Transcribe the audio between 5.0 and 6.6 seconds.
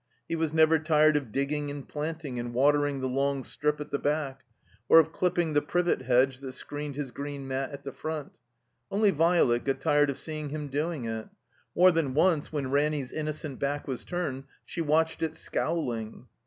clipping the privet hedge that